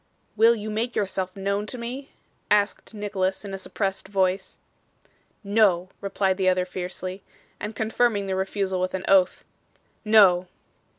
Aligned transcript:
'Will 0.35 0.55
you 0.55 0.71
make 0.71 0.95
yourself 0.95 1.35
known 1.35 1.67
to 1.67 1.77
me?' 1.77 2.09
asked 2.49 2.95
Nicholas 2.95 3.45
in 3.45 3.53
a 3.53 3.59
suppressed 3.59 4.07
voice. 4.07 4.57
'No,' 5.43 5.89
replied 6.01 6.37
the 6.37 6.49
other 6.49 6.65
fiercely, 6.65 7.21
and 7.59 7.75
confirming 7.75 8.25
the 8.25 8.35
refusal 8.35 8.81
with 8.81 8.95
an 8.95 9.05
oath. 9.07 9.45
'No. 10.03 10.47